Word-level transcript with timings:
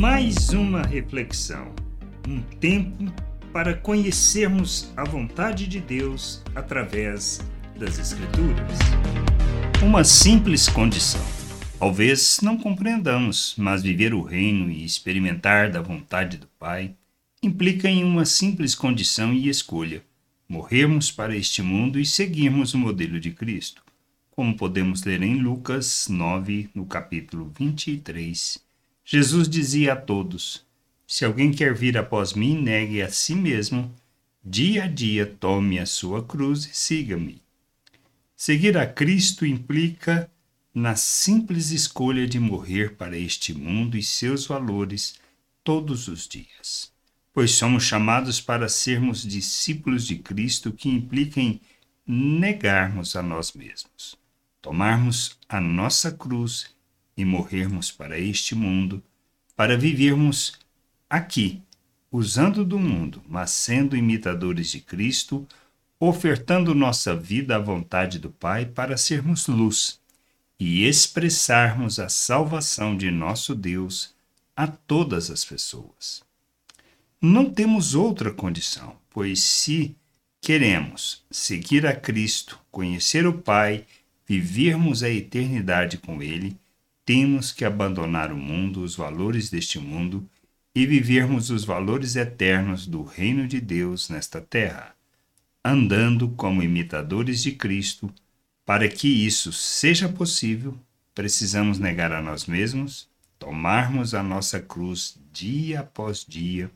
Mais 0.00 0.48
uma 0.48 0.80
reflexão, 0.80 1.74
um 2.26 2.40
tempo 2.40 3.12
para 3.52 3.74
conhecermos 3.74 4.90
a 4.96 5.04
vontade 5.04 5.66
de 5.66 5.78
Deus 5.78 6.42
através 6.54 7.38
das 7.78 7.98
Escrituras. 7.98 8.78
Uma 9.82 10.02
simples 10.02 10.70
condição. 10.70 11.20
Talvez 11.78 12.40
não 12.40 12.56
compreendamos, 12.56 13.54
mas 13.58 13.82
viver 13.82 14.14
o 14.14 14.22
reino 14.22 14.70
e 14.70 14.86
experimentar 14.86 15.70
da 15.70 15.82
vontade 15.82 16.38
do 16.38 16.46
Pai 16.58 16.94
implica 17.42 17.86
em 17.86 18.02
uma 18.02 18.24
simples 18.24 18.74
condição 18.74 19.34
e 19.34 19.50
escolha: 19.50 20.02
morrermos 20.48 21.12
para 21.12 21.36
este 21.36 21.60
mundo 21.60 22.00
e 22.00 22.06
seguirmos 22.06 22.72
o 22.72 22.78
modelo 22.78 23.20
de 23.20 23.32
Cristo, 23.32 23.82
como 24.30 24.56
podemos 24.56 25.04
ler 25.04 25.22
em 25.22 25.34
Lucas 25.34 26.08
9, 26.08 26.70
no 26.74 26.86
capítulo 26.86 27.52
23. 27.58 28.69
Jesus 29.10 29.48
dizia 29.48 29.94
a 29.94 29.96
todos: 29.96 30.64
Se 31.06 31.24
alguém 31.24 31.50
quer 31.50 31.74
vir 31.74 31.96
após 31.96 32.34
mim, 32.34 32.60
negue 32.60 33.02
a 33.02 33.10
si 33.10 33.34
mesmo, 33.34 33.92
dia 34.44 34.84
a 34.84 34.86
dia 34.86 35.26
tome 35.26 35.78
a 35.78 35.86
sua 35.86 36.22
cruz 36.22 36.66
e 36.66 36.76
siga-me. 36.76 37.42
Seguir 38.36 38.78
a 38.78 38.86
Cristo 38.86 39.44
implica 39.44 40.30
na 40.72 40.94
simples 40.94 41.70
escolha 41.70 42.26
de 42.26 42.38
morrer 42.38 42.94
para 42.94 43.18
este 43.18 43.52
mundo 43.52 43.96
e 43.96 44.02
seus 44.02 44.46
valores 44.46 45.18
todos 45.64 46.06
os 46.06 46.28
dias 46.28 46.90
pois 47.32 47.52
somos 47.52 47.84
chamados 47.84 48.40
para 48.40 48.68
sermos 48.68 49.22
discípulos 49.22 50.06
de 50.06 50.16
Cristo, 50.16 50.72
que 50.72 50.88
implica 50.88 51.40
em 51.40 51.60
negarmos 52.06 53.14
a 53.14 53.22
nós 53.22 53.52
mesmos, 53.52 54.16
tomarmos 54.60 55.38
a 55.48 55.60
nossa 55.60 56.10
cruz 56.10 56.74
e 57.20 57.24
morrermos 57.24 57.90
para 57.90 58.18
este 58.18 58.54
mundo, 58.54 59.02
para 59.54 59.76
vivermos 59.76 60.54
aqui, 61.08 61.62
usando 62.10 62.64
do 62.64 62.78
mundo, 62.78 63.22
mas 63.28 63.50
sendo 63.50 63.94
imitadores 63.96 64.70
de 64.70 64.80
Cristo, 64.80 65.46
ofertando 65.98 66.74
nossa 66.74 67.14
vida 67.14 67.56
à 67.56 67.58
vontade 67.58 68.18
do 68.18 68.30
Pai 68.30 68.64
para 68.64 68.96
sermos 68.96 69.46
luz 69.46 70.00
e 70.58 70.86
expressarmos 70.86 71.98
a 71.98 72.08
salvação 72.08 72.96
de 72.96 73.10
nosso 73.10 73.54
Deus 73.54 74.14
a 74.56 74.66
todas 74.66 75.30
as 75.30 75.44
pessoas. 75.44 76.22
Não 77.20 77.50
temos 77.50 77.94
outra 77.94 78.32
condição, 78.32 78.96
pois 79.10 79.40
se 79.40 79.94
queremos 80.40 81.22
seguir 81.30 81.86
a 81.86 81.94
Cristo, 81.94 82.58
conhecer 82.70 83.26
o 83.26 83.34
Pai, 83.34 83.84
vivermos 84.26 85.02
a 85.02 85.10
eternidade 85.10 85.98
com 85.98 86.22
Ele, 86.22 86.56
temos 87.04 87.52
que 87.52 87.64
abandonar 87.64 88.32
o 88.32 88.36
mundo, 88.36 88.82
os 88.82 88.96
valores 88.96 89.50
deste 89.50 89.78
mundo 89.78 90.28
e 90.74 90.86
vivermos 90.86 91.50
os 91.50 91.64
valores 91.64 92.16
eternos 92.16 92.86
do 92.86 93.02
reino 93.02 93.46
de 93.46 93.60
Deus 93.60 94.08
nesta 94.08 94.40
terra, 94.40 94.94
andando 95.64 96.28
como 96.28 96.62
imitadores 96.62 97.42
de 97.42 97.52
Cristo. 97.52 98.12
Para 98.64 98.88
que 98.88 99.08
isso 99.08 99.52
seja 99.52 100.08
possível, 100.08 100.78
precisamos 101.14 101.78
negar 101.78 102.12
a 102.12 102.22
nós 102.22 102.46
mesmos, 102.46 103.08
tomarmos 103.38 104.14
a 104.14 104.22
nossa 104.22 104.60
cruz 104.60 105.18
dia 105.32 105.80
após 105.80 106.24
dia 106.26 106.70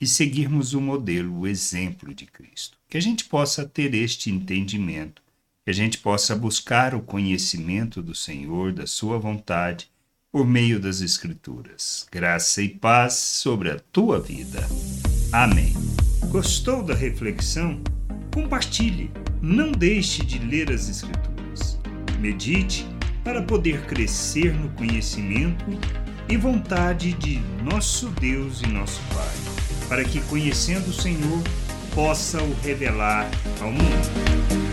e 0.00 0.06
seguirmos 0.06 0.72
o 0.72 0.80
modelo, 0.80 1.40
o 1.40 1.46
exemplo 1.46 2.14
de 2.14 2.26
Cristo. 2.26 2.78
Que 2.88 2.96
a 2.96 3.00
gente 3.00 3.24
possa 3.24 3.66
ter 3.66 3.94
este 3.94 4.30
entendimento, 4.30 5.22
que 5.66 5.70
a 5.70 5.74
gente 5.74 5.98
possa 5.98 6.36
buscar 6.36 6.94
o 6.94 7.00
conhecimento 7.00 8.00
do 8.00 8.14
Senhor, 8.14 8.72
da 8.72 8.86
Sua 8.86 9.18
vontade, 9.18 9.90
por 10.30 10.46
meio 10.46 10.78
das 10.78 11.00
Escrituras. 11.00 12.06
Graça 12.12 12.62
e 12.62 12.68
paz 12.68 13.14
sobre 13.14 13.72
a 13.72 13.80
tua 13.90 14.20
vida. 14.20 14.64
Amém. 15.32 15.74
Gostou 16.28 16.84
da 16.84 16.94
reflexão? 16.94 17.82
Compartilhe. 18.32 19.10
Não 19.42 19.72
deixe 19.72 20.24
de 20.24 20.38
ler 20.38 20.70
as 20.70 20.88
Escrituras. 20.88 21.80
Medite 22.20 22.86
para 23.24 23.42
poder 23.42 23.84
crescer 23.86 24.54
no 24.54 24.68
conhecimento 24.74 25.64
e 26.28 26.36
vontade 26.36 27.12
de 27.14 27.40
nosso 27.64 28.08
Deus 28.10 28.62
e 28.62 28.68
nosso 28.68 29.00
Pai 29.12 29.56
para 29.88 30.04
que, 30.04 30.20
conhecendo 30.22 30.90
o 30.90 30.92
Senhor, 30.92 31.42
possa 31.92 32.40
o 32.40 32.54
revelar 32.62 33.28
ao 33.60 33.72
mundo. 33.72 34.65